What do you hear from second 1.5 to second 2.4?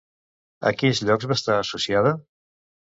associada?